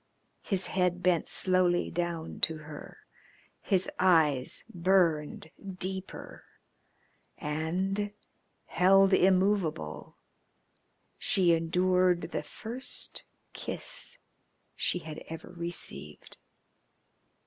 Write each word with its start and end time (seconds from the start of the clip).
His 0.41 0.65
head 0.65 1.03
bent 1.03 1.27
slowly 1.27 1.91
down 1.91 2.39
to 2.39 2.57
her, 2.57 3.05
his 3.61 3.87
eyes 3.99 4.65
burned 4.73 5.51
deeper, 5.77 6.43
and, 7.37 8.11
held 8.65 9.13
immovable, 9.13 10.17
she 11.19 11.53
endured 11.53 12.31
the 12.31 12.41
first 12.41 13.25
kiss 13.53 14.17
she 14.75 14.97
had 14.97 15.19
ever 15.29 15.51
received. 15.51 16.37